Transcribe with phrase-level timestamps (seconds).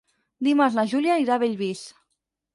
[0.47, 1.87] Dimarts na Júlia irà a Bellvís.